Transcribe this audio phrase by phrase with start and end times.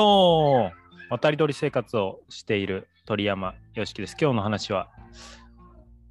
[0.00, 0.70] おー
[1.10, 4.16] 渡り鳥生活をしている鳥山よしきです。
[4.20, 4.90] 今日の話は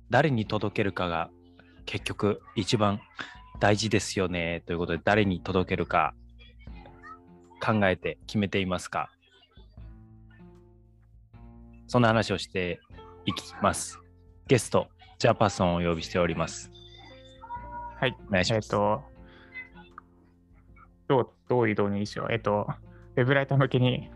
[0.09, 1.29] 誰に届けるかが
[1.85, 2.99] 結局一番
[3.61, 6.13] 大事ですよねということで誰に届けるか
[7.65, 9.09] 考えて決めていますか
[11.87, 12.81] そんな話をして
[13.25, 14.01] いきます。
[14.47, 16.69] ゲスト、ジャパソンをお呼びしております。
[18.01, 18.17] はい。
[18.27, 18.65] お願いします。
[18.65, 19.01] えっ、と、
[21.07, 22.33] どう、どういう導入にしよう？
[22.33, 22.67] えっ、と、
[23.17, 24.09] ウェブライター向けに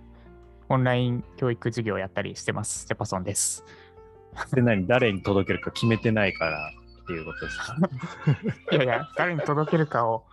[0.70, 2.88] オンライン教育授業をやったりしてます。
[2.88, 3.66] ジャパソンです。
[4.54, 4.88] で何？
[4.88, 6.72] 誰に届けるか決めてないから
[7.04, 7.76] っていうことですか？
[8.72, 10.24] いやいや、誰に届けるかを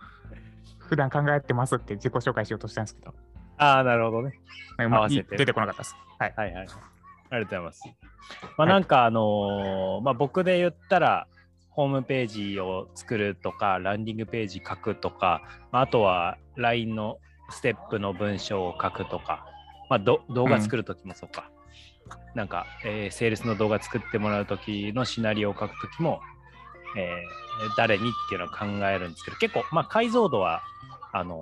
[0.77, 3.13] 普段考えてますって自己紹介しようとしたんですけど、
[3.57, 4.39] ああ、なるほどね。
[4.77, 5.95] 合わせて出てこなかったです。
[6.19, 6.33] はい。
[6.37, 6.63] はいはい。
[6.63, 7.83] ありがとうございます。
[7.85, 7.91] ま
[8.57, 11.27] あ、はいなんかあのーまあ、僕で言ったら、
[11.71, 17.17] ホームページを作るとか、ランディングページ書くとか、まあ、あとは LINE の
[17.49, 19.45] ステップの文章を書くとか、
[19.89, 21.49] まあ、ど動画作るときもそうか、
[22.35, 26.21] なんか、えーセールスの動画作ってもらうときのシナリオを書くときも、
[26.97, 30.61] えー誰にっていうのを考えるんですけど、結構、まあ、解像度は、
[31.11, 31.41] あの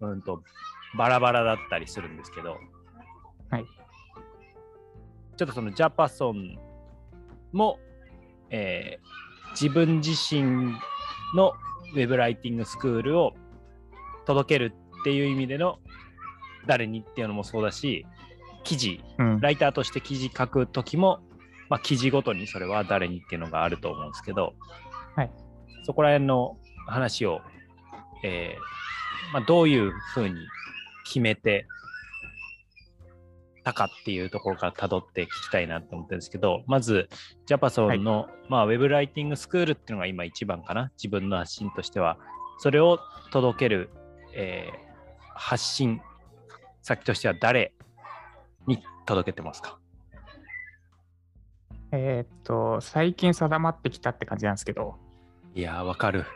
[0.00, 0.42] ーうんと、
[0.96, 2.56] バラバラだったりするんですけど、
[3.50, 3.64] はい。
[5.36, 6.58] ちょっとそのジャパソン
[7.52, 7.78] も、
[8.50, 9.20] えー
[9.52, 10.74] 自分自身
[11.34, 11.54] の
[11.92, 13.34] ウェブライティングスクールを
[14.26, 15.78] 届けるっていう意味での
[16.66, 18.06] 誰にっていうのもそうだし、
[18.64, 19.40] 記事、うん。
[19.40, 21.20] ライターとして記事書くときも、
[21.68, 24.54] まあ、記事ごとにそれは誰にっていうのがあると思うんですけど、
[25.16, 25.30] はい、
[25.84, 27.40] そこら辺の話を、
[28.24, 30.34] えーまあ、どういうふうに
[31.04, 31.66] 決めて
[33.62, 37.08] たかっていうところから辿って聞きたいなと思ってるんですけど、まず、
[37.46, 42.18] ジャパソンの、まあ、ウェブライティングスクールっていうのが今一番かな、自分の発信としては、
[42.58, 42.98] それを
[43.30, 43.90] 届ける、
[44.34, 44.90] えー
[45.42, 46.02] 発信
[46.82, 47.72] 先としては誰
[48.66, 49.78] に届けてますか？
[51.92, 54.96] えっ、と、最近定まってきたって感じなんですけど、
[55.54, 56.26] いやー、わかる。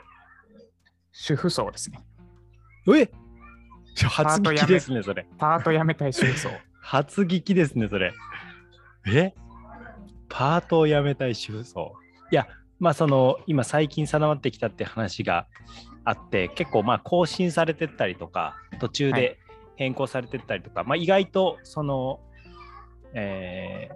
[1.12, 2.02] 主婦層ですね。
[2.88, 3.10] え？
[3.94, 5.26] 初聞きですね、それ。
[5.38, 6.48] パート辞めたい主婦層。
[6.80, 8.14] 初聞きですね、それ。
[9.06, 9.34] え？
[10.30, 11.94] パートを辞めたい主婦層。
[12.32, 12.48] いや、
[12.84, 15.46] まあその、今最近定まってきたって話が
[16.04, 19.38] あって、結構まあ更新されてったりとか、途中はで
[19.76, 22.20] 変更されてったりとか、まあ意外とその、
[23.14, 23.94] えー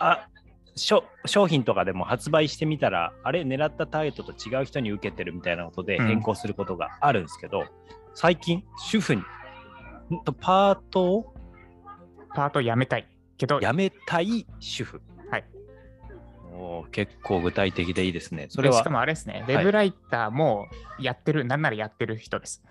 [0.00, 0.28] あ
[0.74, 7.66] しょ商品とかでも発売してみたら、あれ、狙ったターゲットと違う人に受けてるみたいなことでうん変更することがあるんですけど、
[8.12, 9.22] 最近、主婦に、
[10.40, 11.34] パートを？
[12.34, 13.08] パート辞めたい。
[13.38, 15.00] けど、辞めたい主婦。
[16.92, 18.46] 結構具体的でいいですね。
[18.48, 20.66] それはでしかもあれですね、ウェブライターも
[20.98, 22.62] やってる、なんならやってる人です。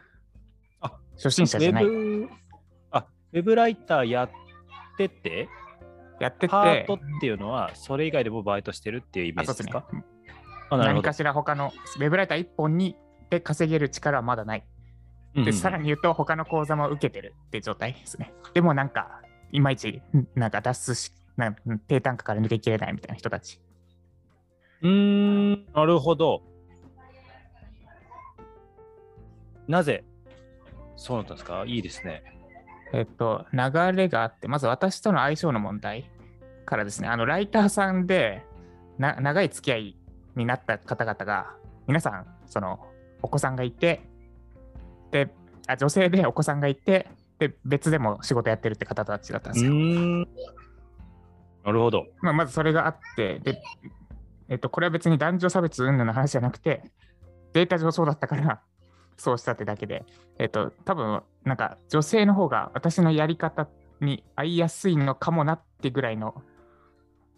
[0.82, 1.86] あ初心者じゃない。
[1.86, 4.30] あウェブライターやっ
[4.98, 5.50] てて、
[6.20, 9.86] やってて、パートっていうのはそれ以外でもバイトしてるっていうイメージですか？
[9.90, 10.02] あなる
[10.70, 11.14] ほど何か。
[11.14, 12.96] しら他のウェブライター1本に
[13.30, 14.64] で稼げる力はまだない。
[15.36, 18.32] で、さらに言うと、他の講座も受けてるって状態ですね。
[18.54, 21.56] でもなんか、いまいち、んなんか脱出し、なん
[21.88, 23.60] 低単価から抜けきれないみたいな人たち。
[24.84, 24.90] うー
[25.56, 26.44] ん、なるほど。
[29.68, 30.04] なぜ
[30.96, 31.64] そうなったんですか？
[31.66, 32.24] いいですね。
[32.94, 36.10] えっと、流れがあって、まず私との相性の問題
[36.66, 38.46] からですね、あの、ライターさんで
[39.00, 39.98] な長い付き合い
[40.36, 41.56] になった方々が、
[41.88, 42.86] 皆さん、その、
[43.22, 44.02] お子さんがいて、
[45.12, 45.34] で、
[45.68, 47.08] あ女性でお子さんがいて、
[47.40, 49.74] で、別でも仕事やってるって方たちだったんうですよ。
[51.66, 52.06] なるほど。
[52.22, 53.62] まあ、まずそれがあって、で、
[54.50, 56.84] えっと、これは別に男女差別云々の話じゃなくて、
[57.54, 58.62] データ上そうだったから、
[59.18, 60.06] そうしたってだけで、
[60.40, 63.68] えっと、多分なんか女性の方が私のやり方
[64.02, 66.42] に合いやすいのかもなってぐらいの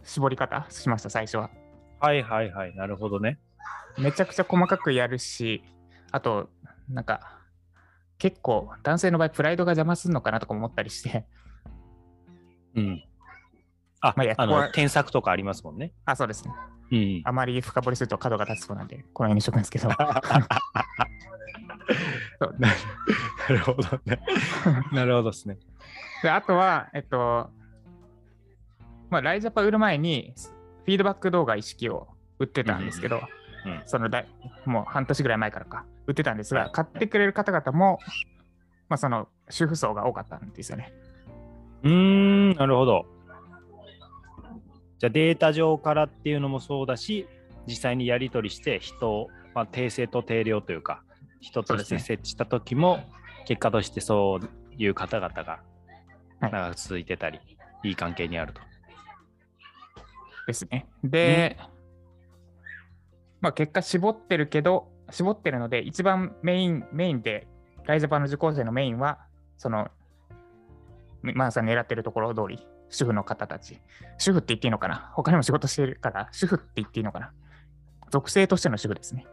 [0.04, 1.50] 絞り方しました、最初は。
[2.00, 2.76] はいはいはい。
[2.76, 3.40] なるほどね。
[3.98, 5.64] めちゃくちゃ細かくやるし、
[6.12, 6.50] あと、
[6.90, 7.40] なんか、
[8.18, 11.26] 結構男性の場合、プライドが邪魔するのかなとか思ったりして、
[12.76, 13.04] うん。
[14.02, 15.94] あ、まああの、添削とかありますもんね。
[16.06, 16.54] あ、そうですね。
[16.92, 17.22] うん。
[17.24, 19.90] あまり深掘りすると角が立つそうなんで、この辺にしとくんですけど。
[22.60, 22.70] な
[23.50, 24.20] るほどね。
[24.92, 25.58] なるほどですね。
[26.24, 27.50] で、あとは、えっと、
[29.10, 30.34] まあ、ライジャパ売る前に、
[30.86, 32.08] フィードバック動画意識を
[32.40, 33.26] 売ってたんですけど、うん
[33.88, 34.28] そのだい
[34.66, 38.00] もう半年ぐらい前からか、売ってたんですが、はい買ってくれる方々も、
[38.90, 40.94] まあ、その主婦層が多かったんですよね。
[41.84, 43.06] うーん、なるほど。
[45.00, 47.28] じゃあデータ上からっていうのもそうだし、
[47.68, 51.04] 実際にやり取りして人を、まあ、定性と定量というか、
[51.42, 53.00] 人として設置した時も、
[53.46, 55.62] 結果としてそういう方々が
[56.40, 57.40] はい長く続いてたり、
[57.84, 58.62] い、い関係にあると。
[60.48, 60.88] ですね。
[61.04, 61.58] で、
[63.42, 67.48] まあ結果絞ってるけど、絞ってるので、一番メイン、メインで、
[67.86, 69.20] ライジャパンの受講生のメインは、
[69.58, 69.90] その、
[71.22, 73.80] マーさん狙ってるところ通り、主婦の方たち。
[74.18, 75.12] 主婦って言っていいのかな？
[75.16, 77.32] 他にも仕事してるから、主婦って言っていいのかな？
[78.12, 79.26] 属性としての主婦ですね。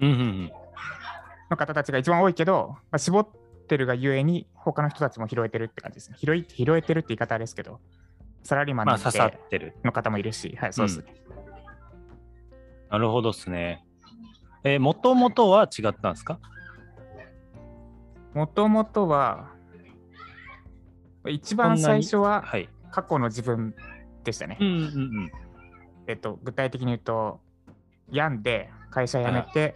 [0.00, 0.52] うんうんうん。
[1.50, 3.28] の方たちが一番多いけど、まあ、絞っ
[3.68, 6.16] てるがゆえに、他の人たちも拾えてるって感じですね。
[6.18, 7.80] 拾い拾えてるって言い方ですけど、
[8.42, 9.76] サラリーマンでまあ刺さってる。
[9.84, 11.14] の方もいるし、はい、そうですね。
[12.90, 13.84] なるほどですね。
[14.64, 16.38] えー、もともとは違ったんですか？
[18.32, 19.50] もともとは、
[21.28, 22.68] 一番最初ははい。
[22.92, 23.74] 過去の自分
[24.22, 24.56] でしたね。
[24.60, 24.78] うんうんう
[25.22, 25.32] ん。
[26.06, 27.40] えっと、具体的に言うと、
[28.10, 29.74] 病んで会社辞めて、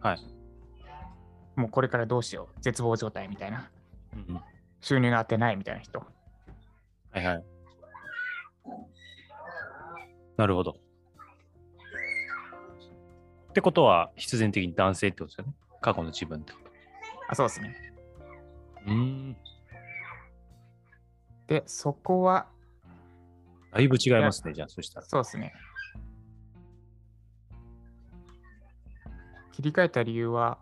[0.00, 0.18] はい。
[1.56, 3.68] もうこれからどうしよう、絶望状態みたいな、
[4.12, 4.42] うんうん
[4.82, 5.98] 収入が当てないみたいな人。
[7.10, 7.44] はいはい。
[10.36, 10.76] なるほど。
[13.50, 15.54] ってことは、必然的に男性ってことですよね。
[15.80, 16.70] 過去の自分ってこと。
[17.28, 17.74] あ、そうですね。
[18.86, 19.36] うーん。
[21.46, 22.48] で、そこは、
[23.72, 25.06] だいぶ違いますね、じゃあ、そしたら。
[25.06, 25.52] そうですね。
[29.52, 30.58] 切り替えた理由は、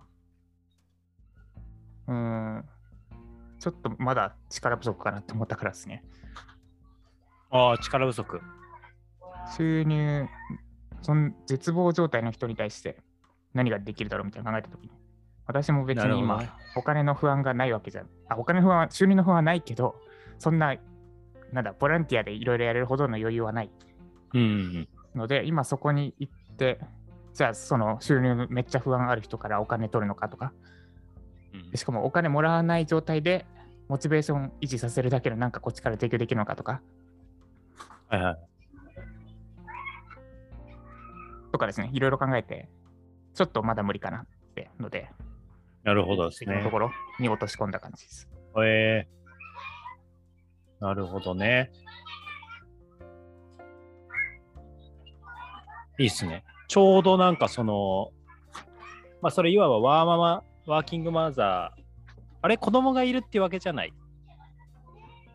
[2.07, 2.65] うーん、
[3.59, 6.05] ちょっとまだ力不足かなって思ったからですね。
[7.51, 8.41] ああ、力不足。
[9.57, 10.29] 収入、
[11.03, 12.99] その絶望状態の人に対して
[13.53, 14.91] 何ができるだろうみたいな考えたときに、
[15.47, 16.43] 私も別に今、
[16.77, 19.97] お金の不安がないわけじゃあ、お金の不安は、収入の不安はないけど、
[20.39, 20.77] そんな、
[21.53, 23.71] なんだ、ボランティアでいろいろやれるほどの余裕はない
[25.15, 26.81] ので、今そこに行って、
[27.33, 30.53] じゃあその収入めっちゃ不安ある人からお金取るのかとか、
[31.53, 33.47] うんでしかもお金もらわない状態で
[33.89, 36.81] モチベーション維持させるだけのなんかこっちから提供できるのかとか、
[38.09, 38.39] はいはい。
[41.53, 42.69] とかですね、いろいろ考えて、
[43.35, 45.11] ちょっとまだ無理かなってので、
[45.85, 46.71] なるほどですねと。
[46.71, 46.91] ころ
[47.21, 48.29] に落とし込んだ感じです。
[48.57, 49.24] えー、
[50.85, 51.71] なるほどね。
[55.99, 56.45] いいっすね。
[56.69, 58.11] ちょうどなんかその、
[59.23, 61.83] まあそれいわばワーママ、ワーキングマザー、
[62.43, 63.95] あれ子供がいるってわけじゃない？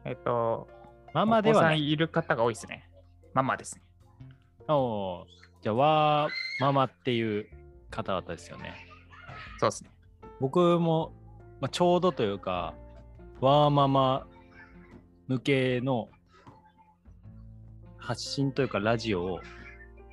[0.06, 0.68] えっと、
[1.16, 1.90] ママではない。
[1.90, 2.88] いる方が多いですね。
[3.34, 3.82] ママですね。
[4.68, 5.26] おー
[5.64, 7.48] じゃあワーママっていう
[7.90, 8.76] 方々ですよね。
[9.58, 9.90] そうですね。
[10.40, 11.12] 僕も、
[11.60, 12.76] まあ、ちょうどというか、
[13.42, 14.28] ワーママ
[15.30, 16.10] 向けの
[17.98, 19.40] 発信というかラジオを、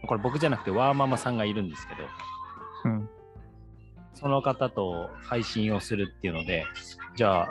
[0.07, 2.03] これ僕じゃなくてワーママさんがいるんですけど、
[2.85, 3.09] うん。
[4.15, 6.65] その方と配信をするっていうので、
[7.17, 7.49] じゃあ、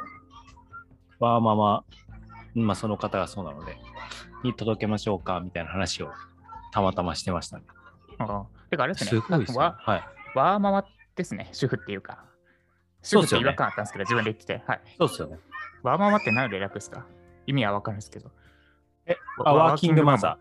[1.20, 1.84] ワーママ、
[2.54, 3.76] まあその方がそうなので、
[4.44, 6.12] に届けましょうかみたいな話を
[6.72, 7.64] たまたましてましたね。
[8.20, 9.10] あてかあれですね。
[9.10, 9.58] すごいですね。
[9.58, 10.04] わはい。
[10.36, 10.86] ワーママ
[11.16, 11.50] ですね。
[11.52, 12.26] 主婦っていうか。
[13.02, 14.64] 主婦って違和感あったんですけど、自分で言ってて。
[14.68, 14.82] はい。
[14.98, 15.40] そうっすよね。
[15.84, 17.06] ワーママって何で略ですか？
[17.48, 18.32] 意味はわかるんですけど。
[19.06, 20.38] え、あワーキングマザ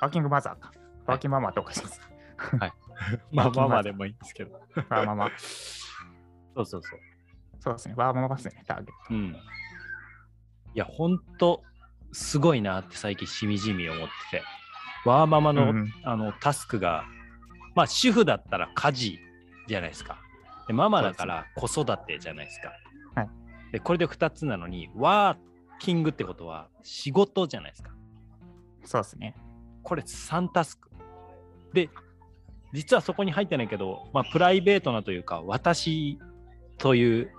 [0.00, 0.02] ー。
[0.02, 0.72] ワーキングマザーか。
[1.06, 2.00] ワーキングママっておかしいです。
[2.38, 2.72] ー。
[3.32, 4.60] まあ、ママでもいいんですけど。
[4.88, 5.30] ワーママ。
[5.38, 7.00] そうそうそう。
[7.60, 7.94] そうですね。
[7.96, 8.62] ワーママですね。
[8.66, 9.26] ターゲッうん。
[9.32, 9.36] い
[10.74, 11.62] や、ほんと、
[12.12, 14.42] すごいなって最近しみじみ思ってて。
[15.04, 15.60] ワーママト。
[15.64, 17.04] の,、うんあのタスクが、
[17.74, 19.18] まあ、主婦だったら家事
[19.66, 20.18] じゃないですか。
[20.66, 22.72] でママだから子育てじゃないですか。
[23.14, 25.51] はいで、これで2つなのに、ワー
[25.82, 27.90] キングってことは仕事じゃないですか。
[28.84, 29.34] そうですね。
[29.82, 30.88] これ3タスク。
[31.72, 31.90] で、
[32.72, 36.20] 実はそこに入ってないけど、まあ、プライベートなというか、私
[36.78, 37.32] という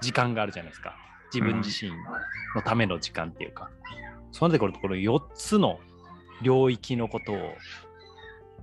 [0.00, 0.94] 時間があるじゃないですか。
[1.34, 1.90] 自分自身
[2.54, 3.70] のための時間っていうか。
[4.30, 5.80] そのでこれ、この4つの
[6.42, 7.54] 領域のことを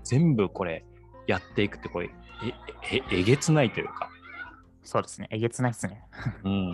[0.06, 0.86] 全部これ
[1.28, 2.10] やっていくって、これ、
[2.46, 4.10] え、え、えげつないというか。
[4.84, 5.28] そうですね。
[5.32, 6.02] えげつないですね。
[6.46, 6.74] うん。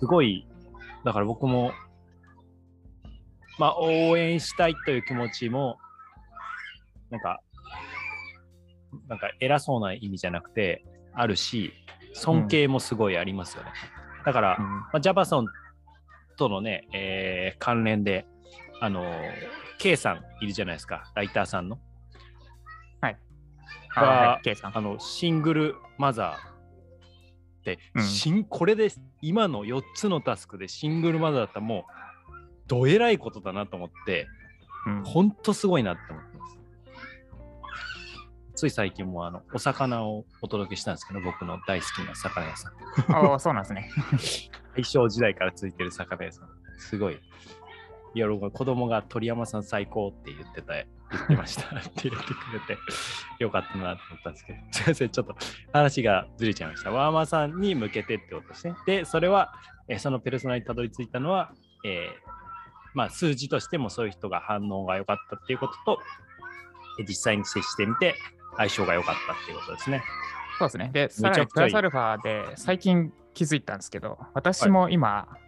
[0.00, 0.48] すごい、
[1.06, 1.72] だから僕も、
[3.60, 5.78] まあ、応援したいという気持ちも、
[7.10, 7.40] なんか、
[9.06, 10.84] なんか偉そうな意味じゃなくて、
[11.14, 11.72] あるし、
[12.12, 13.70] 尊敬もすごいありますよね。
[14.24, 15.46] だから、うんまあ、ジャパソン
[16.36, 18.26] とのね、えー関連で、
[18.80, 19.32] あのー、
[19.78, 21.78] K さんいるじゃないですか、ライターさんの。
[23.00, 24.76] はい、K さん。
[24.76, 26.55] あの、シングルマザー
[27.72, 28.88] って、うんこれで
[29.20, 31.82] 今の4つのタスクでシングルマザーだったらもう、
[32.68, 34.28] どえらいことだなと思って、
[34.86, 36.56] うんほんとすごいなって思ってます。
[38.54, 42.72] つい最近もあのお魚をお届けしたんですけど、僕の大好きな魚屋さん。
[43.12, 43.90] ああ、そうなんですね。
[44.76, 46.48] 大正時代から続いてる魚屋さん。
[46.78, 47.18] すごい。
[48.14, 52.78] いや、子供が鳥山さん最高って言ってた、言ってましたって言ってくれて、
[53.38, 55.36] よかったなと思ったんですけど、 すいません、ちょっと
[55.72, 56.90] 話がずれちゃいました。
[56.90, 58.74] ワーマーさんに向けてってことですね。
[58.86, 59.54] で、それは、
[59.88, 61.52] えそのペルソナにたどり着いたのは、
[61.84, 62.30] えー、
[62.94, 66.00] まあ、数字としてもそういう人が反応が良かったっていうことと、
[67.06, 68.14] 実際に接してみて
[68.56, 70.02] 相性が良かったっていうことですね。
[70.58, 70.90] そうですね。
[70.92, 75.38] で、さらにプラスアルファで最近気づいたんですけど、私も今、はい、まあ、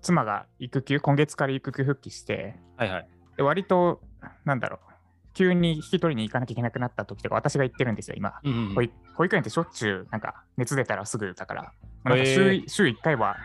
[0.00, 4.00] 妻が育休、今月から育休復帰して、はいはい、で割と、
[4.44, 4.92] なんだろう、
[5.34, 8.34] 急に引き取りに行かなきゃいけなくなった時とか、私が行ってるんですよ、今。
[8.44, 11.62] うんうん、保育園ってしょっちゅう、なんか熱出たらすぐだから、
[12.04, 13.36] まあ、なんか週,、えー、週1回は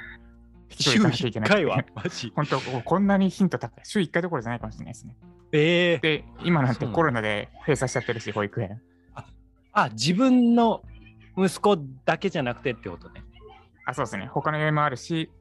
[0.69, 1.49] 引き取り行かなきゃいけない。
[1.49, 1.83] 週1回は？
[1.95, 2.31] マジ？
[2.35, 3.85] 本当、こんなにヒント高い。
[3.85, 5.15] 週1回どころじゃないかもしれないですね。
[5.53, 8.81] えー、で、今なんてコロナで閉鎖しちゃってるし、保育園。
[9.15, 9.25] あ
[9.71, 10.83] あ、自分の
[11.37, 13.23] 息子だけじゃなくてってことね。
[13.85, 14.25] あ、そうですね。
[14.25, 15.31] 他の家もあるし、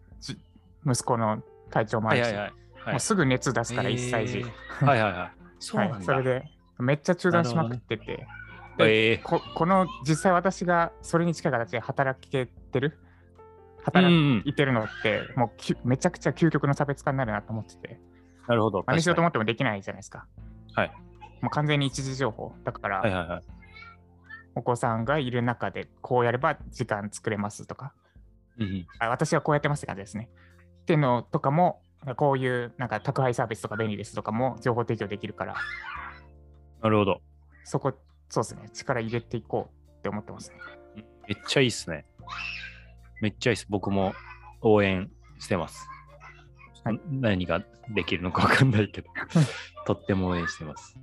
[0.87, 4.43] 息子の体調もあるし、はいはいはいはい、もうすぐ熱出すから、1歳児。
[4.43, 5.33] はいはいはい。
[5.59, 6.45] そうなんだ、はい、それで、
[6.79, 8.27] めっちゃ中断しまくってて、
[8.79, 12.99] えー、ここの実際私がそれに近い形で働けてる？
[13.85, 18.01] 働いてるのって、うん、もうめちゃくちゃ究極の差別化になるなと思ってて。
[18.49, 18.85] なるほど。
[18.87, 20.27] 真似しようと思ってもできないじゃないですか。
[20.75, 20.93] はい。
[21.41, 22.53] もう完全に一時情報。
[22.65, 23.43] だから、はいはいはい、
[24.57, 27.93] お子さんがいる中でこうやれば時間作れますとか、
[28.59, 30.29] うん、私はこうやってますって感じですね。
[30.87, 31.83] っていうのとかも、
[32.15, 35.57] こういうなんか宅配サービスとか便利ですとかも情報提供できるから。
[36.81, 37.21] なるほど。
[37.65, 37.93] そこ、
[38.29, 38.71] そうですね。
[38.73, 40.59] 力入れていこうって思ってますね。
[41.27, 42.07] めっちゃいいっすね。
[43.21, 43.67] めっちゃいいっす。
[43.69, 44.15] 僕も
[44.61, 45.89] 応援してます。
[46.85, 49.09] はい、何ができるのかわかんないけど、
[49.89, 50.97] とっても応援してます。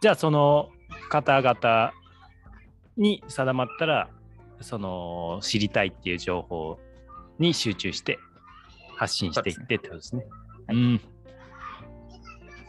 [0.00, 0.70] じゃあ、その
[1.08, 1.92] 方々
[2.96, 4.08] に定まったら、
[4.60, 6.78] その知りたいっていう情報
[7.40, 8.18] に集中して
[8.96, 10.24] 発信していってってことですね。
[10.68, 11.00] うん。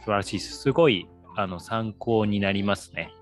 [0.00, 0.56] 素晴らしいです。
[0.56, 3.12] すごいあの参考になりますね。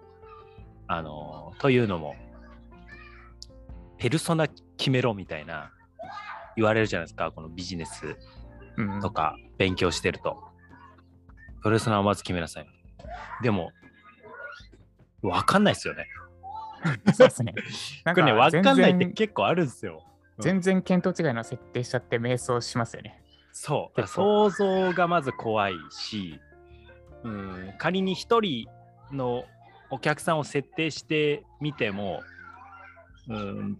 [0.86, 2.16] あの、というのも、
[3.98, 5.72] ペルソナ決めろみたいな
[6.56, 8.16] 言われるじゃないですか、このビジネス
[9.02, 10.42] とか勉強してると。
[11.62, 12.66] プロレスナーをまず決めなさい。
[13.42, 13.70] でも、
[15.22, 16.06] わかんないですよね。
[17.12, 17.54] そうですね。
[18.04, 20.02] なんかね、わかんないって結構あるんですよ。
[20.40, 23.22] 全然見当違いの設定しちゃって迷走しますよね。
[23.52, 24.06] そう。
[24.06, 26.40] 想像がまず怖いし、
[27.24, 29.44] うん、仮に1人の
[29.90, 32.22] お客さんを設定してみても、
[33.28, 33.78] うん、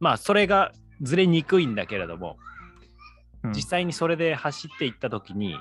[0.00, 2.36] まあそれがずれにくいんだけれども、
[3.44, 5.56] うん、実際にそれで走っていった時に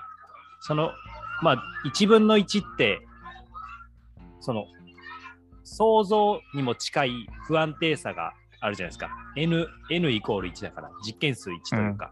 [0.59, 0.91] その
[1.41, 3.01] まあ1分の1って
[4.39, 4.65] その
[5.63, 12.11] 想像にも近い不安定さがあるじゃないですか N, N イコール1だから実験数1というか、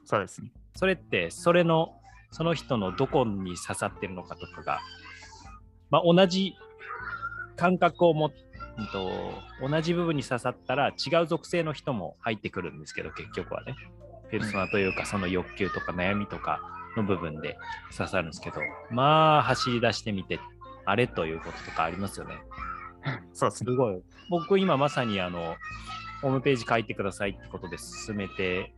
[0.00, 1.96] うん、そうですねそれってそれの
[2.30, 4.80] その人のどこに刺さってるのかとかが、
[5.90, 6.54] まあ、同じ
[7.56, 8.32] 感覚を持っ
[8.78, 13.76] うんと、同じ部分に刺さったら違う属性の人も入ってくるんですけど、結局はね。
[14.30, 16.60] ペルソナというか、その欲求とか悩みとか
[16.96, 17.58] の部分で
[17.96, 18.60] 刺さるんですけど、
[18.90, 20.38] まあ、走り出してみて、
[20.84, 22.36] あれということとかありますよね。
[23.32, 24.02] そうすすごい。
[24.28, 25.56] 僕、今まさにあの、
[26.22, 28.72] ホームページ書いてくださいってことで進めて、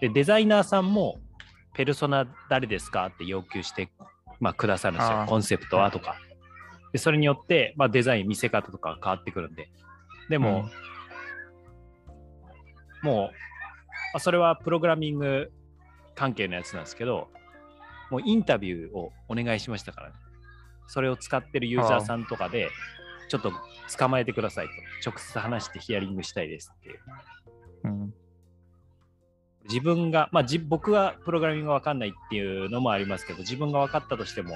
[0.00, 1.18] で、デザイナーさんも、
[1.74, 3.88] ペルソナ誰ですかって要求して、
[4.40, 5.24] まあ、くださるんですよ。
[5.26, 6.16] コンセプトはとか。
[6.92, 9.70] でそれによって、まあ、デザイン、見せ方とか変わってくるんで。
[10.28, 10.68] でも、
[13.02, 13.30] うん、もう、ま
[14.14, 15.52] あ、それはプログラミング
[16.14, 17.28] 関係のやつなんですけど、
[18.10, 20.14] もうインタビューをお願いしましたからね。
[20.86, 22.70] それを使ってるユーザーさんとかで、
[23.28, 23.52] ちょっと
[23.96, 24.72] 捕まえてくださいと。
[25.10, 26.98] 直接話してヒアリングしたいですっていう。
[27.84, 28.14] うん、
[29.64, 34.54] 自分が、まあ、僕はプログラミングが分かんないっていうのもありますけど、自分が分かったとしても、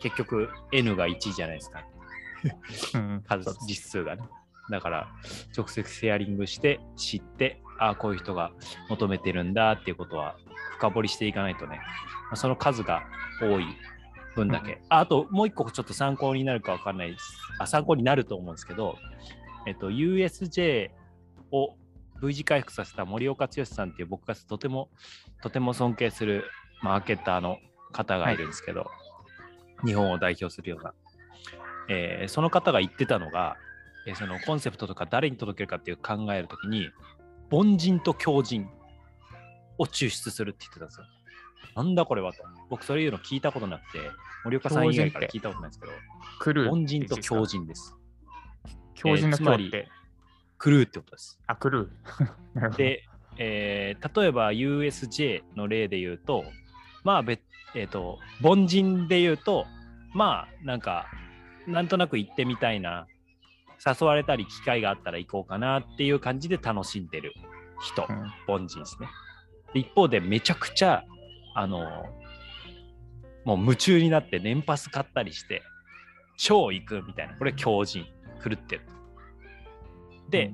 [0.00, 1.84] 結局 N が1じゃないですか。
[3.26, 4.22] 数、実数がね。
[4.70, 5.08] だから、
[5.56, 8.52] 直接シェアリングして知って、ああ、こういう人が
[8.90, 10.36] 求めてるんだっていうことは
[10.76, 11.80] 深掘りしていかないとね、
[12.34, 13.02] その数が
[13.40, 13.64] 多い
[14.38, 14.80] 分だけ。
[14.88, 17.24] ああと、もう一個ちょっと参考になるかわかんないです。
[17.58, 18.96] あ、参考になると思うんですけど、
[19.66, 20.90] えっと、USJ
[21.52, 21.74] を
[22.22, 24.88] V 字回復させた森岡剛さんっていう僕がとても、
[25.42, 26.44] とても尊敬する
[26.82, 27.58] マーケターの
[27.92, 29.08] 方がいるんですけど、はい
[29.84, 30.92] 日本を代表するような、
[31.88, 33.56] えー、その方が言ってたのが、
[34.06, 36.90] えー、そのコンセプトとか誰に届けるかっていう考えるときに
[37.50, 38.68] 凡人と強人
[39.78, 41.06] を抽出するって言ってたんですよ。
[41.76, 42.42] なんだこれはと。
[42.68, 43.98] 僕、そういうの聞いたことなくて、
[44.44, 45.92] 森岡さん以外から聞いたことないですけど、
[46.38, 46.70] クルー。
[46.70, 47.46] 凡人と強。
[47.46, 47.96] 人です。
[48.94, 49.88] 強人のえーつまり強って。
[50.58, 51.40] クルーってことです。
[51.46, 52.76] あ、クルー。
[52.76, 53.04] で、
[53.36, 56.44] えー例えば USJ の例で言うと、
[57.04, 57.40] まあ別、
[57.74, 59.66] えっ、と、凡人で言うと、
[60.14, 61.06] まあ、なんか、
[61.66, 63.06] なんとなく行ってみたいな、
[63.86, 67.34] 誘われたり機会があったら行こうかなっていう感じで楽しんでる
[67.80, 69.08] 人、うん凡人ですね。
[69.74, 71.04] で一方で、めちゃくちゃ、
[71.54, 72.06] あの、
[73.44, 75.62] もう夢中になって年パス買ったりして、
[76.36, 78.04] 超行くみたいな、これ強人、
[78.44, 78.82] 狂ってる。
[80.30, 80.52] で、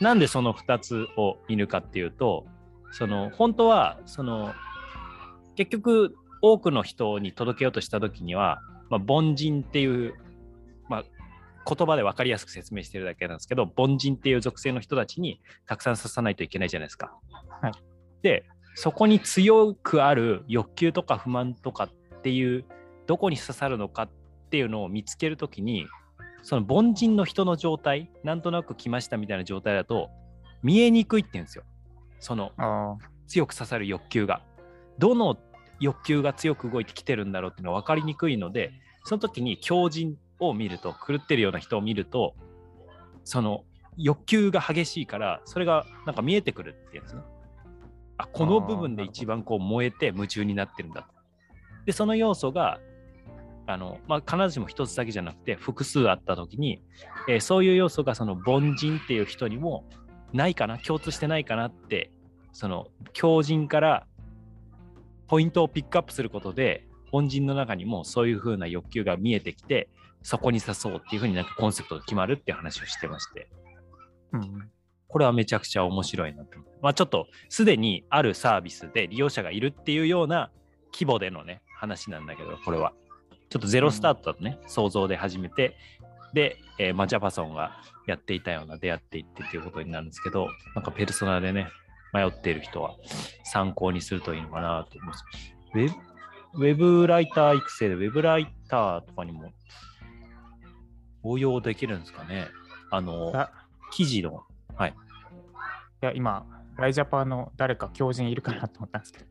[0.00, 2.46] なんでその2つを見るかっていうと、
[2.90, 4.54] その本当はその
[5.56, 10.14] 結局多くの人に届けようとした時には、まあ、凡人っていう、
[10.88, 11.04] まあ、
[11.66, 17.12] 言葉で分かりやすく説明してるだけなんですけど凡人っていう属性の人たちにたくさん刺さないといけないじゃないですか。
[17.60, 17.72] はい
[18.22, 18.44] で
[18.80, 22.64] そこに強くある欲求とか不満とかっていう
[23.08, 24.10] どこに刺さるのかっ
[24.50, 25.88] ていうのを見つけるときに
[26.44, 30.10] その凡人の人の状態なんとなく来ましたみたいな状態だと
[30.62, 31.64] 見えにくいって言うんですよ。
[32.20, 32.52] その
[33.26, 34.42] 強く刺さる欲求が。
[34.96, 35.36] どの
[35.80, 38.70] 欲求が強く動いてきてるんだろうっていうのは分かりにくいので、
[39.02, 42.36] その時に強人を見ると、狂ってるような人を見ると、
[43.24, 43.64] その
[43.96, 47.22] 欲求が激しいから、それがなんか見えてくるってやつね。
[48.18, 51.08] あ、この部分で一番こう燃えて夢中になってるんだ。
[51.86, 52.80] で、その要素が、
[53.66, 56.82] あのまあ、必ずしも一つだけじゃなくて複数あった時に、
[57.28, 59.84] えーそういう要素がその凡人っていう人にも
[60.32, 62.10] ないかな共通してないかなって
[62.52, 64.06] その強人から
[65.26, 69.88] ポイントをピックアップすることで凡人の中にもそういう風な欲求が見えてきて
[70.22, 73.48] そこに誘そうっていう風になんかコンセプトが決まるっていう話をしてまして
[74.32, 74.70] うん。
[75.08, 80.50] これはめちゃくちゃ面白いなとまあちょっとすでにあるサービスで利用者がいるっていうような
[80.92, 82.92] 規模でのね話なんだけどこれは。
[83.50, 85.74] ちょっとゼロスタートだとね、想像で始めて
[86.34, 91.68] で、えーまあ、ジャパソンがやっていたような出会っていってっていうことになるんですけどなんかペルソナでね
[92.12, 92.94] 迷っている人は
[93.44, 95.24] 参考にするといいのかなと思います。
[95.74, 96.08] ウェブ
[96.54, 99.52] ウェブライター育成でウェブライターとかにも
[101.22, 102.48] 応用できるんですかね。
[102.90, 103.50] あの、あ。
[103.90, 104.44] 記事の、
[104.78, 104.90] はい。
[104.90, 104.94] い
[106.06, 109.26] や、今、ライジャパの誰か強人いるかなと思ったんですけど。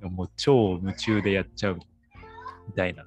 [0.08, 1.78] もう超夢中でやっちゃう
[2.66, 3.04] みたいな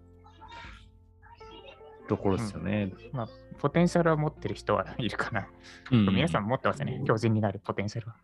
[2.08, 2.94] ところですよね。
[3.12, 5.48] まあ、ポテンシャルは持ってる人はいるかな。
[5.92, 7.02] うん皆さん持ってますよね。
[7.06, 8.16] 強人になるポテンシャルは。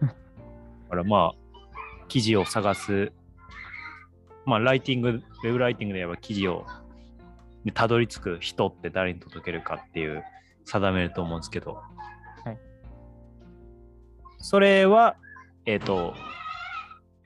[0.00, 0.08] だ
[0.90, 1.34] からまあ、
[2.08, 3.12] 記事を探す、
[4.44, 6.66] まあ、ライティング、ウェブライティングで言えば記事を
[7.64, 10.24] にたどり着く人って誰に届けるかっていう
[10.64, 11.74] 定めると思うんですけど、
[12.44, 12.58] はい
[14.42, 15.16] それは、
[15.66, 16.14] えっ、と、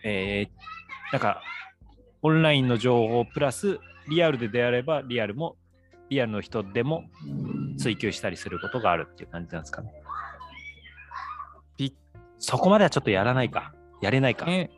[0.03, 0.75] えー
[1.15, 1.43] なんか、
[2.23, 5.55] オンラインの情報プラス、リアルでであれば、リアルも、
[6.11, 7.05] リアルの人でも
[7.79, 9.93] 追求したりすることがあるっていう感じなんですかね。
[11.77, 11.97] び
[12.41, 13.75] そこまではちょっとやらないか。
[14.03, 14.47] やれないか。
[14.47, 14.69] 検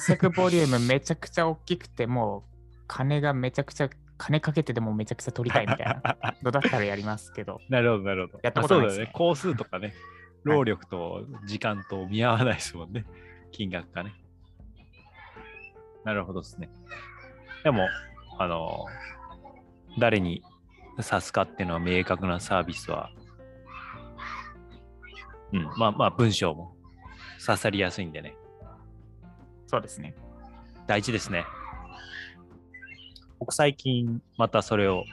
[0.00, 2.42] 索ボリュームめちゃくちゃ大きくて、もう
[2.88, 7.60] 金がめちゃくちゃ、金かけてでもめちゃくちゃ取りたいみたいな のだったらやりますけど。
[7.68, 8.40] なるほど、なるほど。
[8.42, 9.12] やったまあことないですねそうだよね。
[9.12, 9.94] 工数とかね、
[10.44, 13.04] 労力と時間と見合わないですもんね。
[13.52, 14.14] 金額がね。
[16.04, 16.70] なるほどですね。
[17.64, 17.88] でも、
[18.38, 18.86] あの、
[19.98, 20.42] 誰に
[20.98, 23.10] 指すかっていうのは明確なサービスは、
[25.52, 26.76] うん、まあまあ文章も
[27.44, 28.36] 刺さりやすいんでね、
[29.66, 30.14] そうですね。
[30.86, 31.44] 大事ですね。
[33.38, 35.04] 僕最近またそれを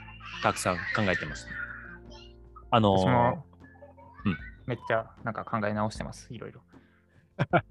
[0.42, 1.52] たくさん考えてます、ね。
[2.72, 3.46] あの私も
[4.26, 6.62] うんめっちゃなんか考え直してます、いろいろ。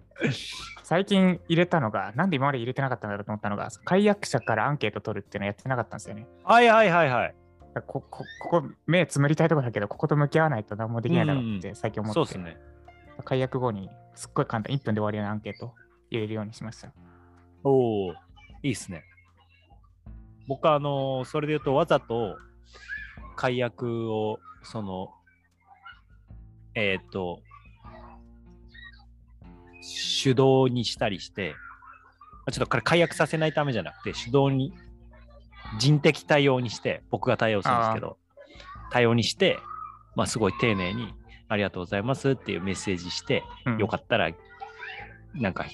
[0.82, 6.26] 最近入れたのが、なんで今まで入れてなかったんだろうと思ったのが、解約者からアンケート取るっていうのやってなかったんですよね。
[6.44, 7.34] はいはいはいはい。
[7.86, 12.58] ここここ目つむりたいところだけど、ここと向き合わないと何もできないだろうって最近思って、そうですね。
[13.24, 15.74] 解約後にすっごい簡単、1分で終わるようなアンケート
[16.10, 16.92] 入れるようにしました。
[17.64, 18.12] おお、
[18.62, 19.04] いいっすね。
[20.46, 22.36] 僕はあのそれで言うとわざと
[23.36, 25.10] 解約をその
[26.74, 27.40] えっ、と
[30.22, 31.54] 手動にしたりして
[32.46, 34.72] あちょっとこれ解約させないためじゃなくて手動に
[35.78, 38.16] 人的対応にして僕が対応するんですけど
[38.90, 39.58] 対応にして
[40.14, 41.14] まあすごい丁寧に
[41.52, 43.78] ありがとうございますっていうメッセージしてうん。
[43.78, 44.30] よかったら、
[45.34, 45.66] なんか、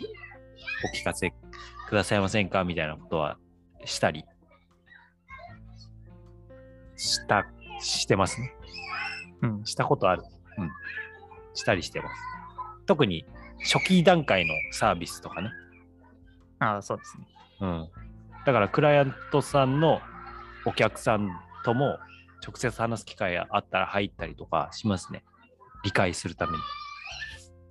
[0.93, 1.33] お聞かせ
[1.89, 2.65] くださいませんか？
[2.65, 3.39] みたいなことは
[3.85, 4.25] したり、
[6.99, 7.47] した、
[7.81, 8.53] してますね。
[9.43, 10.23] うんしたことある。
[10.59, 10.71] うん。
[11.55, 12.23] したりしてます。
[12.87, 13.25] 特に、
[13.61, 15.51] 初期段階のサービスとかね。
[16.59, 17.27] ああ、そうですね。
[17.61, 17.89] うん。
[18.45, 20.01] だからクライアントさんの
[20.65, 21.31] お客さん
[21.65, 21.99] とも
[22.45, 25.25] 直接話す機会があったら入ったりとかしますね。
[25.85, 26.59] 理解するために。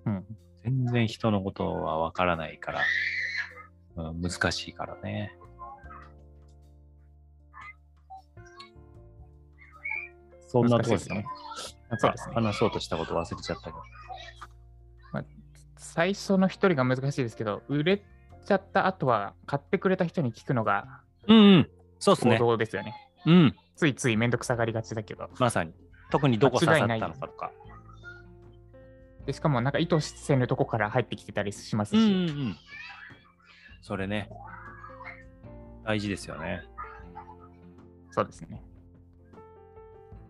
[0.05, 0.25] うん。
[0.63, 2.81] 全然人のことはわからないから、
[3.95, 5.37] うん、難しいからね。
[10.47, 11.25] そんなとこですかね。
[11.89, 13.77] なんか話そうとしたこと忘れちゃったけど。
[15.77, 18.03] 最初の一人が難しいですけど、売れ
[18.45, 21.69] ちゃった後は買ってくれた人に聞くのがうんうん。
[21.99, 22.39] そうです王ね。
[22.39, 22.95] 道ですよね。
[23.25, 23.55] うん。
[23.75, 25.29] ついついめんどくさがりがちだけど。
[25.39, 25.73] まさに。
[26.09, 27.51] 特にどこ刺さったのかとか。
[29.25, 32.55] でしかもなんか意図せぬとこから入ってきてたりしますし、うんうんうん。
[33.81, 34.29] それね。
[35.83, 36.63] 大事ですよね。
[38.11, 38.63] そうですね。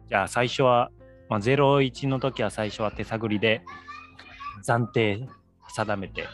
[0.10, 0.92] じゃあ最初は、
[1.30, 3.62] まあ、01の時は最初は手探りで
[4.66, 5.28] 暫定
[5.70, 6.26] 定めて、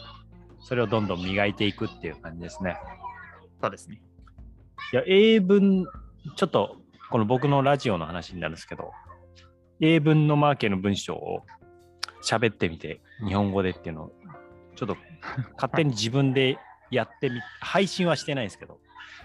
[0.59, 2.77] それをどんどん磨いていくっていう感じですね。
[3.61, 4.01] そうですね。
[4.91, 5.85] いや、英文、
[6.35, 6.77] ちょっと
[7.09, 8.91] この僕のラジオの話になるんですけど、
[9.79, 11.45] 英文のマーケの文章を
[12.23, 14.11] 喋ってみて、日本語でっていうのを、
[14.75, 14.97] ちょっと
[15.55, 16.57] 勝手に自分で
[16.89, 18.79] やってみ、配信はしてないんですけど、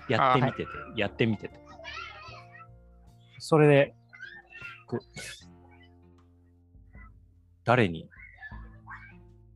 [0.09, 1.61] やってみてて、やってみてて。
[3.39, 3.95] それで、
[7.65, 8.09] 誰に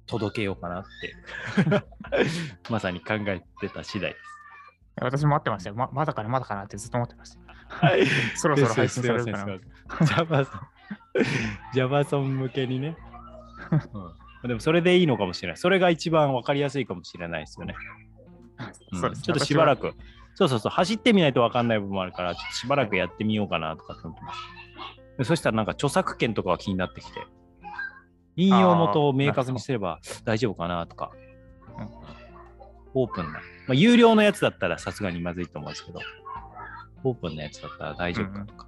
[0.06, 1.84] 届けようかなって、
[2.70, 4.24] まさに考えてた次第です。
[5.00, 5.76] 私も待ってましたよ。
[5.76, 7.40] ままだかな、まだかなってずっと思ってました。
[8.36, 9.46] そろそろ配信されるかな。
[9.46, 10.60] ジャバソン、
[11.72, 12.96] ジャバソン向けにね。
[14.42, 15.56] うん、でもそれでいいのかもしれない。
[15.56, 17.74] それが一番わかりやすいかもしれないですよね。
[18.90, 19.94] うんそうですねちょっとしばらく、
[20.34, 24.40] そうそうそう、走ってみないとわかんない部分もあるから、ちょっとしばらくやってみようかなとか思ってます。
[25.18, 27.26] でそしたらなんか著作権とかが気になってきて、
[28.36, 31.12] 引用元を明確にすれば大丈夫かなとか、
[31.78, 32.12] うん
[32.94, 33.32] オープンな。
[33.32, 33.38] ま
[33.70, 36.00] あ、有料のやつだったらさすがにまずいと思うんですけど、
[37.04, 38.66] オープンなやつだったら大丈夫かとか。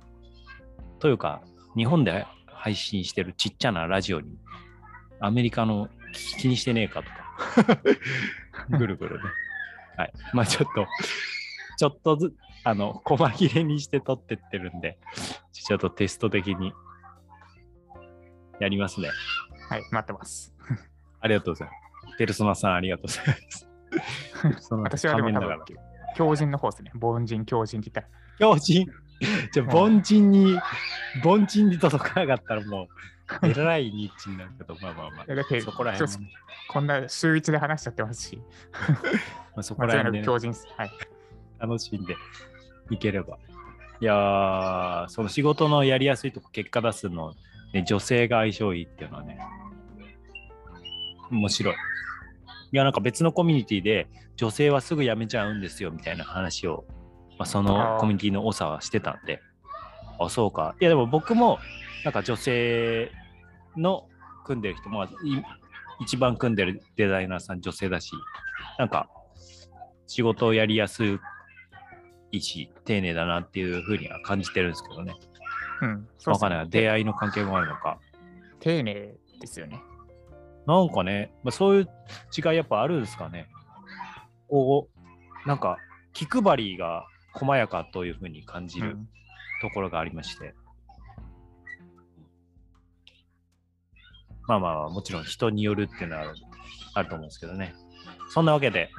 [0.98, 1.42] というか、
[1.76, 4.38] 日本で配信してるちっちゃなラジオに、
[5.20, 5.88] アメリカの
[6.38, 7.80] 気にしてねえかとか、
[8.78, 9.24] ぐるぐるね。
[9.96, 10.12] はい。
[10.33, 10.87] まあちょっと、
[11.76, 12.34] ちょっとず
[12.64, 14.98] あの、細切れにして撮ってってるんで、
[15.52, 16.72] ちょっとテスト的に
[18.58, 19.10] やりますね。
[19.68, 20.54] はい、待ってます。
[21.20, 21.74] ありがとうございま
[22.12, 22.18] す。
[22.18, 24.70] ペルソナさん、ありがとうございます。
[24.82, 26.14] 私はでも多分仮面だから。
[26.16, 26.92] 強靭の方ですね。
[27.00, 28.54] 凡人、強靭って言ったら。
[28.54, 28.87] 強靭
[29.52, 30.58] じゃあ、凡人に、
[31.24, 32.88] 凡人に届かなかったらもう、
[33.46, 36.10] えらいニッチになるけど、まあまあまいやだってあ、そこら辺
[36.68, 38.42] こんな週一で話しちゃってますし、
[39.54, 40.66] まあ、そこら辺でね、く強靭です。
[40.76, 40.90] はい。
[41.58, 42.16] 楽しんで
[42.90, 43.38] いければ。
[44.00, 47.34] いやー、その仕事のやりやすいとこ、結果出すの、
[47.72, 49.38] ね、女性が相性いいっていうのはね、
[51.30, 51.74] 面白い。
[51.74, 51.76] い
[52.76, 56.84] や、なんか別のコミュニティで、女性はすぐ辞めちゃうんですよみたいな話を、
[57.38, 59.40] まあ、そのコミュニティの長はしてたんで、
[60.18, 60.74] あ、そうか。
[60.80, 61.58] いや、でも僕も、
[62.04, 63.10] なんか女性
[63.76, 64.08] の
[64.44, 65.08] 組んでる人も、い
[66.00, 68.12] 一番組んでるデザイナーさん女性だし、
[68.78, 69.08] なんか
[70.06, 71.18] 仕事をやりやす
[72.38, 75.14] いし、丁寧だなっていうふうには感じてるんですけどね。
[75.82, 76.08] うん。
[76.18, 76.68] そうわかんない。
[76.68, 77.98] 出会いの関係もあるのか。
[78.60, 79.82] 丁寧ですよね。
[80.66, 81.88] なんかね、まあ、そういう
[82.36, 83.48] 違いやっぱあるんですかね。
[84.48, 84.88] こ
[85.44, 85.76] う、なんか
[86.12, 89.08] 気配りが細やかというふうに感じるうん
[89.60, 90.54] ところがありまして。
[94.46, 96.34] まあまあまあ、もちろん人によるっていうのはある
[96.94, 97.74] あると思うんですけどね。
[98.28, 98.90] そんなわけで、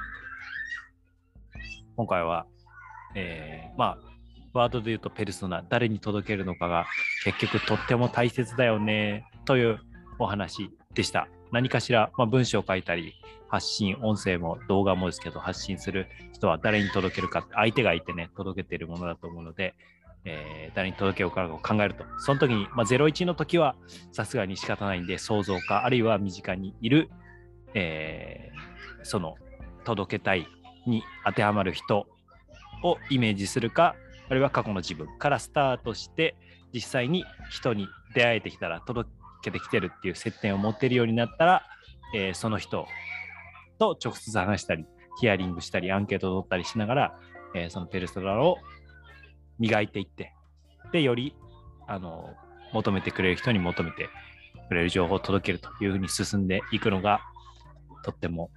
[1.96, 2.46] 今回は、
[3.16, 3.98] えー、まあ、
[4.52, 6.86] ワードで言うとペルソナ、誰に届けるのかが
[7.24, 9.80] 結局とっても大切だよね、という
[10.18, 11.28] お話でした。
[11.50, 13.14] 何かしら、まあ、文章を書いたり、
[13.48, 19.74] 発信、音声も動画もですけど、発信する人は誰に届けるか、相手がいてね、届けてるものだと思うので、
[20.24, 23.76] えー誰に届けようかを考えると、その時に、まあ、01の時は
[24.12, 27.08] さすがに仕方ないんで、想像か、あるいは身近にいる、
[27.74, 28.76] えー
[29.06, 29.36] その
[29.84, 30.48] 届けたい
[30.84, 32.08] に当てはまる人
[32.82, 33.94] をイメージするか、
[34.28, 36.36] あるいは過去の自分からスタートして、
[36.72, 39.08] 実際に人に出会えてきたら届
[39.42, 41.62] けてきてるっていう接点を持ってるようになったら、
[42.14, 42.86] えーその人
[43.78, 44.86] と直接話したり、
[45.20, 47.18] ヒアリングしたり、アンケートを取ったりしながら、
[47.54, 48.58] えーそのペルソナを
[49.58, 50.32] 磨いていって、
[50.92, 51.34] で、より
[51.86, 52.34] あの
[52.72, 54.08] 求めてくれる人に求めて
[54.68, 57.20] くれる情報を届けるというふうに進んでいくのが、
[58.04, 58.50] とっても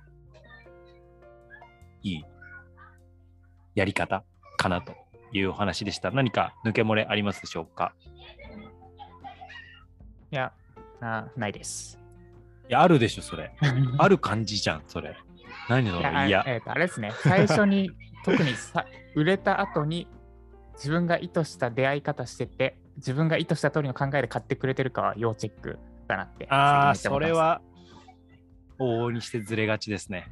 [2.03, 2.25] いい
[3.75, 4.23] やり方
[4.57, 4.93] かなと
[5.31, 6.11] いうお話でした。
[6.11, 7.93] 何か抜け漏れありますでしょうか？
[10.31, 10.51] いや
[10.99, 11.99] な、ないです。
[12.67, 13.51] いや、あるでしょ、それ。
[13.97, 15.15] ある感じじゃん、それ。
[15.67, 17.91] 何のいやいやあ、えーとあれですね、最初に
[18.25, 20.07] 特にさ売れた後に
[20.73, 26.47] 自分が意図した出会い方してて、自分が意図した通りの考えで買ってくれてるかは要チェックだなって。
[26.49, 27.61] ああ、それは、
[28.79, 30.27] 往々にしてずれがちですね。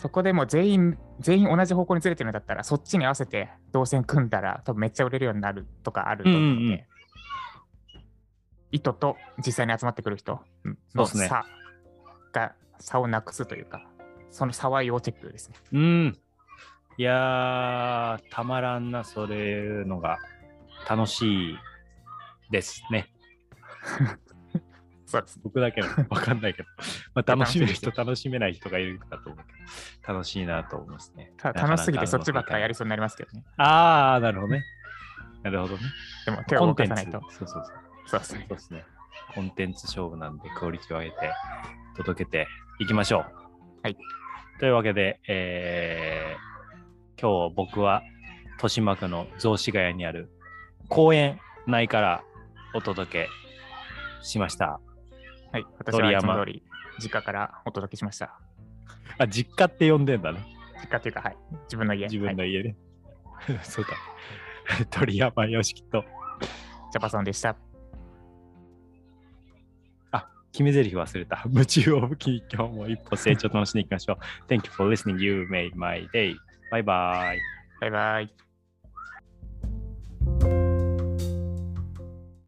[0.00, 6.80] そこでもう全員、全員同じ方向にずれてるんだったら、そっちに合わせて動線組んだら、多分めっちゃ売れるようになるとかあると思うので、うんうんうん
[8.72, 11.44] 意図と実際に集まってくる人そうのっすね差
[12.32, 13.82] が、差をなくすというか、
[14.30, 15.56] その差は要チェックですね。
[15.72, 16.18] うん。
[16.96, 20.18] いやー、たまらんな、それいうのが
[20.88, 21.58] 楽しい
[22.52, 23.12] ですね。
[25.10, 25.40] そうです。
[25.42, 26.68] 僕だけのわかんないけど、
[27.14, 31.32] まあ、楽しめる人、楽しめない人がいるかと思うけど、楽しいなと思いますね。
[31.42, 33.44] 楽しすぎてそっちばっかりやりそうになりますけどね。
[33.56, 34.64] あー、なるほどね。
[35.42, 35.82] なるほどね。
[36.26, 37.30] でも手を動コンテンツかさないと。。
[37.30, 38.20] そうそうそう。
[38.24, 38.84] そうですね。
[39.34, 41.32] コンテンツ勝負なんで、クオリティを上げて
[41.96, 43.24] 届けていきましょう。
[43.82, 43.96] はい。
[44.58, 46.50] というわけで、えー
[47.20, 48.02] 今日僕は
[48.52, 50.30] 豊島区の雑司ヶ谷にある
[50.88, 52.24] 公園内から
[52.74, 53.28] お届け
[54.22, 54.80] しました。
[55.52, 55.66] はい。
[55.78, 56.62] 私はいつも鳥山通り
[57.00, 58.38] 実家からお届けしました。
[59.18, 60.46] あ、実家って呼んでんだね。
[60.80, 61.36] 実家というか、はい。
[61.64, 62.06] 自分の家。
[62.06, 62.76] 自分のはい、家で。
[63.62, 63.90] そうだ。
[64.90, 66.04] 鳥山よしきと。
[66.92, 67.56] ジャパソンでした。
[70.52, 71.44] 決め台詞忘れた。
[71.46, 74.18] 夢中を武器に今日も一歩成長を楽しんでいきましょう。
[74.52, 75.20] Thank you for listening.
[75.20, 76.34] You made my day.
[76.72, 77.38] Bye bye.
[77.80, 78.34] バイバイ。